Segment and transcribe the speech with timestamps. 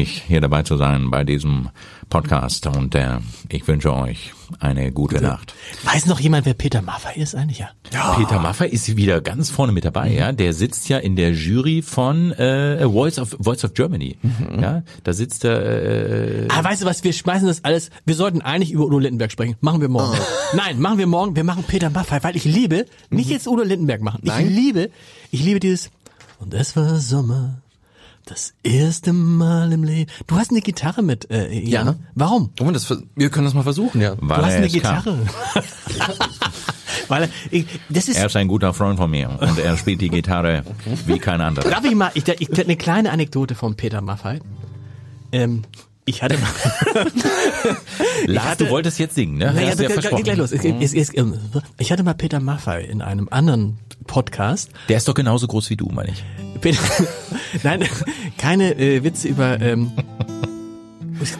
[0.00, 1.68] mich hier dabei zu sein bei diesem
[2.08, 3.18] Podcast und äh,
[3.50, 5.54] ich wünsche euch eine gute Nacht.
[5.84, 7.58] Weiß noch jemand, wer Peter Maffay ist eigentlich?
[7.92, 8.14] Ja.
[8.14, 10.32] Peter Maffay ist wieder ganz vorne mit dabei, ja.
[10.32, 14.16] Der sitzt ja in der Jury von äh, Voice of Voice of Germany.
[14.60, 15.60] Ja, da sitzt er.
[16.44, 19.30] Äh, Ah, weißt du was, wir schmeißen das alles, wir sollten eigentlich über Udo Lindenberg
[19.30, 19.56] sprechen.
[19.60, 20.18] Machen wir morgen.
[20.56, 24.00] Nein, machen wir morgen, wir machen Peter Maffay, weil ich liebe, nicht jetzt Udo Lindenberg
[24.00, 24.90] machen, ich liebe,
[25.30, 25.90] ich liebe dieses,
[26.38, 27.60] und es war Sommer,
[28.30, 30.10] das erste Mal im Leben.
[30.26, 31.86] Du hast eine Gitarre mit, äh, Jan.
[31.86, 31.94] Ja.
[32.14, 32.50] Warum?
[32.60, 34.14] Oh, das, wir können das mal versuchen, ja.
[34.20, 34.68] weil Du hast eine.
[34.68, 35.18] Gitarre.
[37.08, 40.10] weil, ich, das ist, Er ist ein guter Freund von mir und er spielt die
[40.10, 40.62] Gitarre
[41.06, 41.68] wie kein anderer.
[41.68, 44.38] Darf ich mal, ich, ich, eine kleine Anekdote von Peter Maffay.
[45.32, 45.62] Ähm,
[46.04, 46.48] ich hatte mal,
[48.26, 49.52] Lars, hatte- du wolltest jetzt singen, ne?
[49.52, 50.24] naja, du ja geht, versprochen.
[50.24, 50.52] gleich los.
[50.52, 51.34] Es- es- ähm,
[51.78, 54.70] Ich hatte mal Peter Maffay in einem anderen Podcast.
[54.88, 56.24] Der ist doch genauso groß wie du, meine ich.
[56.60, 56.78] Peter,
[57.62, 57.84] nein,
[58.38, 59.92] keine äh, Witze über, ähm,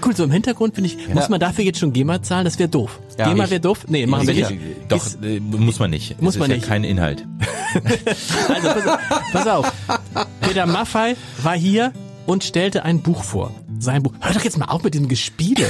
[0.04, 2.44] Cool, so im Hintergrund finde ich, muss man dafür jetzt schon GEMA zahlen?
[2.44, 3.00] Das wäre doof.
[3.18, 3.86] Ja, GEMA wäre doof?
[3.88, 4.60] Nee, machen wir nicht.
[4.88, 6.20] Doch, Ist, äh, muss man nicht.
[6.20, 6.66] Muss es man ist nicht.
[6.66, 7.26] Ja kein Inhalt.
[8.48, 9.00] also, pass auf,
[9.32, 9.72] pass auf.
[10.42, 11.92] Peter Maffay war hier
[12.26, 13.54] und stellte ein Buch vor.
[13.78, 14.12] Sein Buch.
[14.20, 15.66] Hör doch jetzt mal auf mit diesem Gespiele.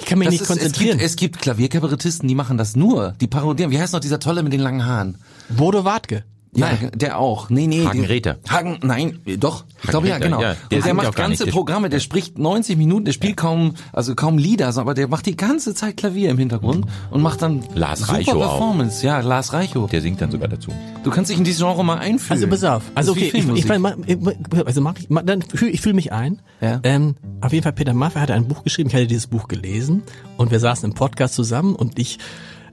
[0.00, 0.98] Ich kann mich Das nicht ist, konzentrieren.
[0.98, 3.14] Es gibt, es gibt Klavierkabarettisten, die machen das nur.
[3.20, 3.70] Die parodieren.
[3.70, 5.18] Wie heißt noch dieser Tolle mit den langen Haaren?
[5.48, 6.24] Bodo Wartke.
[6.54, 7.48] Ja, der auch.
[7.48, 7.86] Nee, nee.
[7.86, 8.36] Hagen Räther.
[8.46, 9.64] Hagen, nein, doch.
[9.82, 10.42] Ich glaube ja, genau.
[10.42, 13.74] ja, und der der macht auch ganze Programme, der spricht 90 Minuten, der spielt kaum,
[13.90, 17.64] also kaum Lieder, aber der macht die ganze Zeit Klavier im Hintergrund und macht dann
[17.74, 18.58] Lars super Reichow auch.
[18.58, 19.06] Performance.
[19.06, 19.88] Ja, Lars Reichow.
[19.88, 20.70] Der singt dann sogar dazu.
[21.04, 22.42] Du kannst dich in dieses Genre mal einfühlen.
[22.42, 22.82] Also pass auf.
[22.94, 26.42] Also wie okay, ich, ich, ich, also mach ich, dann fühl, ich fühle mich ein.
[26.60, 26.80] Ja.
[26.82, 28.90] Ähm, auf jeden Fall, Peter Maffay hat ein Buch geschrieben.
[28.90, 30.02] Ich hatte dieses Buch gelesen
[30.36, 32.18] und wir saßen im Podcast zusammen und ich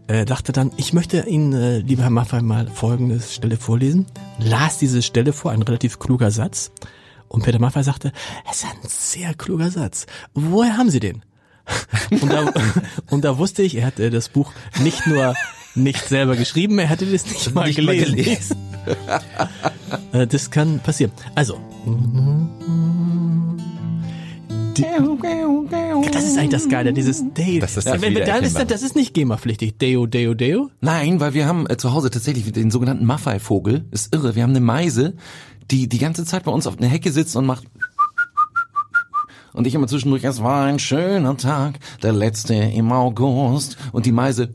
[0.09, 4.05] äh, dachte dann, ich möchte Ihnen, äh, lieber Herr Maffay, mal folgende Stelle vorlesen.
[4.39, 6.71] Las diese Stelle vor, ein relativ kluger Satz.
[7.27, 8.11] Und Peter Maffay sagte,
[8.51, 10.07] es ist ein sehr kluger Satz.
[10.33, 11.23] Woher haben Sie den?
[12.09, 12.51] Und da,
[13.11, 14.51] und da wusste ich, er hat äh, das Buch
[14.83, 15.35] nicht nur
[15.75, 18.15] nicht selber geschrieben, er hatte das nicht mal Nicht mal gelesen.
[18.15, 18.57] gelesen.
[20.13, 21.11] Äh, das kann passieren.
[21.35, 21.59] Also.
[24.81, 27.59] Die- Das ist eigentlich das Geile, dieses Deo.
[27.61, 29.77] Das ist das wenn, dann ist, das ist nicht GEMA-pflichtig.
[29.77, 30.69] Deo, Deo, Deo.
[30.81, 33.85] Nein, weil wir haben äh, zu Hause tatsächlich den sogenannten Maffei-Vogel.
[33.91, 34.35] Ist irre.
[34.35, 35.15] Wir haben eine Meise,
[35.71, 37.63] die die ganze Zeit bei uns auf einer Hecke sitzt und macht
[39.51, 43.77] und ich immer zwischendurch, es war ein schöner Tag, der letzte im August.
[43.91, 44.53] Und die Meise,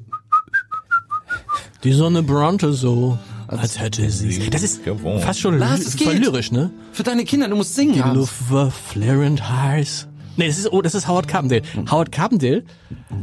[1.82, 3.18] Die Sonne brannte so,
[3.48, 4.48] als hätte sie.
[4.50, 5.20] Das ist gewohnt.
[5.20, 6.22] fast schon Lars, es voll geht.
[6.24, 6.70] lyrisch, ne?
[6.92, 7.94] für deine Kinder, du musst singen.
[7.94, 8.16] Die.
[8.16, 10.06] Luft war flirrend heiß.
[10.36, 11.62] Nee, das ist, oh, das ist Howard Carpendale.
[11.90, 12.64] Howard Carpendale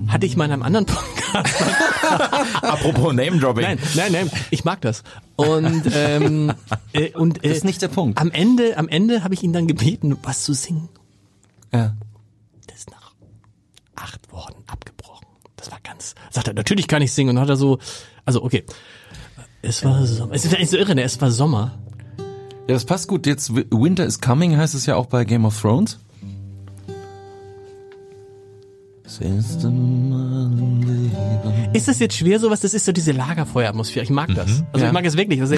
[0.08, 1.62] hatte ich mal in einem anderen Podcast.
[2.62, 3.64] Apropos Name-Dropping.
[3.64, 5.04] Nein, nein, nein, ich mag das.
[5.36, 6.54] Und, ähm,
[6.94, 8.20] äh, und äh, Das ist nicht der Punkt.
[8.20, 10.90] Am Ende, am Ende habe ich ihn dann gebeten, was zu singen.
[11.74, 11.96] Ja.
[12.68, 13.14] Das ist nach
[13.96, 15.26] acht Wochen abgebrochen.
[15.58, 16.16] Das war ganz.
[16.30, 17.30] Sagt er, natürlich kann ich singen.
[17.32, 17.80] Und dann hat er so,
[18.26, 18.64] also okay.
[19.62, 20.34] Es war Sommer.
[20.34, 21.04] Es ist eigentlich so irre, ne?
[21.04, 21.78] Es war Sommer.
[22.68, 23.26] ja, das passt gut.
[23.28, 26.00] Jetzt Winter is Coming heißt es ja auch bei Game of Thrones.
[29.22, 31.74] Erste Mal im Leben.
[31.74, 32.60] Ist das jetzt schwer, sowas?
[32.62, 34.04] Das ist so diese Lagerfeueratmosphäre.
[34.04, 34.64] Ich mag das.
[34.74, 34.88] Also Ja.
[34.88, 35.40] ich mag es wirklich.
[35.42, 35.56] Also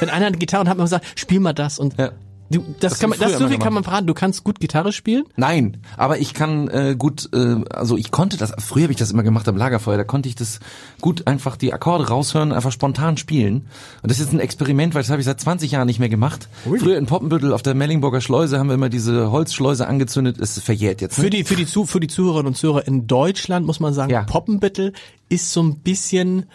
[0.00, 2.10] wenn einer eine Gitarre hat, man sagt, spiel mal das und Ja.
[2.50, 4.06] Du, das, Das kann man, das so viel kann man verraten.
[4.06, 5.24] Du kannst gut Gitarre spielen.
[5.36, 9.10] Nein, aber ich kann äh, gut, äh, also ich konnte das, früher habe ich das
[9.10, 10.60] immer gemacht am Lagerfeuer, da konnte ich das
[11.00, 13.66] gut einfach die Akkorde raushören, einfach spontan spielen.
[14.02, 16.48] Und das ist ein Experiment, weil das habe ich seit 20 Jahren nicht mehr gemacht.
[16.64, 21.00] Früher in Poppenbüttel auf der Mellingburger Schleuse haben wir immer diese Holzschleuse angezündet, es verjährt
[21.00, 21.16] jetzt.
[21.16, 21.30] Für Ne?
[21.30, 24.22] die, für die, Zu, für die Zuhörerinnen und Zuhörer in Deutschland muss man sagen, Ja.
[24.22, 24.92] Poppenbüttel
[25.28, 26.46] ist so ein bisschen,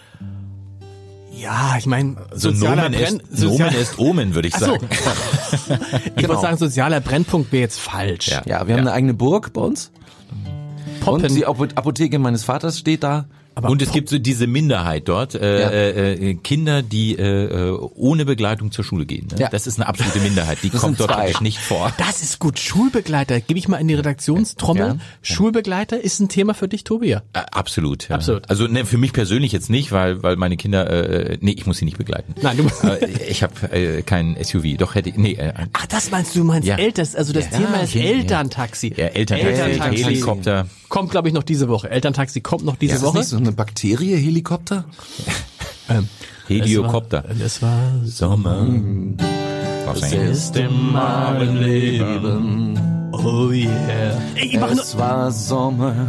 [1.31, 4.65] ja, ich meine, So sozialer Nomen Brenn, ist, Nomen ist Omen, würde ich Ach so.
[4.65, 4.87] sagen.
[6.05, 6.29] ich Genau.
[6.29, 8.27] wollte sagen, sozialer Brennpunkt wäre jetzt falsch.
[8.27, 8.41] Ja.
[8.45, 9.91] Ja, wir haben eine eigene Burg bei uns.
[10.99, 11.25] Poppen.
[11.25, 13.25] Und die Apo- Apotheke meines Vaters steht da.
[13.61, 15.69] Und es gibt so diese Minderheit dort, äh, Ja.
[15.69, 17.23] äh, äh, Kinder, die äh,
[17.69, 19.27] äh, ohne Begleitung zur Schule gehen.
[19.31, 19.39] Ne?
[19.41, 19.49] Ja.
[19.49, 21.93] Das ist eine absolute Minderheit, die Das kommt dort praktisch nicht vor.
[21.97, 22.59] Das ist gut.
[22.59, 23.39] Schulbegleiter.
[23.41, 24.85] Gebe ich mal in die Redaktionstrommel.
[24.87, 24.97] Ja.
[25.21, 27.07] Schulbegleiter ist ein Thema für dich, Tobi.
[27.09, 27.21] Ja.
[27.33, 28.09] Äh, absolut.
[28.09, 28.15] Ja.
[28.15, 28.49] Absolut.
[28.49, 31.77] Also ne, für mich persönlich jetzt nicht, weil weil meine Kinder, äh, nee, ich muss
[31.77, 32.33] sie nicht begleiten.
[32.41, 34.77] Nein, du musst- äh, ich habe äh, kein SUV.
[34.77, 36.77] Doch hätte ich, nee, äh, Ach, das meinst du, du meinst Ja.
[36.77, 37.49] Eltern, also das.
[37.49, 38.07] Thema ist Ja, ja.
[38.11, 38.93] Elterntaxi.
[38.95, 40.67] ja, Elterntaxi, Helikopter.
[40.91, 41.89] Kommt, glaube ich, noch diese Woche.
[41.89, 43.19] Elterntaxi kommt noch diese Ist das Woche.
[43.19, 44.83] nicht so eine Bakterie, Helikopter?
[45.89, 46.07] Ähm,
[46.47, 47.23] Heliokopter.
[47.37, 48.65] Das war, das war Sommer.
[49.85, 53.09] Was ein erste Mal im Leben.
[53.11, 54.21] Oh yeah.
[54.35, 56.07] Ey, Es war Sommer,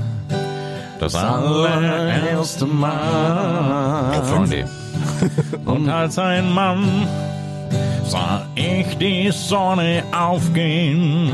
[1.00, 4.23] das allererste Mal.
[4.25, 4.69] Freunde.
[5.64, 7.08] Und als ein Mann
[8.05, 11.31] sah ich die Sonne aufgehen.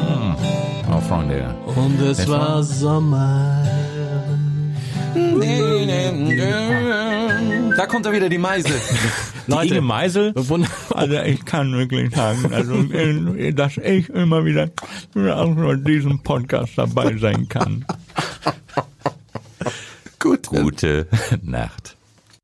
[0.90, 1.54] Oh, Freunde.
[1.76, 3.64] Und es Es war war- Sommer.
[7.76, 8.68] Da kommt er wieder, die Meise.
[9.46, 9.74] Die Leute.
[9.76, 10.34] Inge Meisel,
[10.94, 14.68] also ich kann wirklich sagen, also, äh, dass ich immer wieder
[15.34, 17.86] auch nur diesem Podcast dabei sein kann.
[20.18, 20.48] Gut.
[20.48, 21.06] Gute
[21.42, 21.96] Nacht.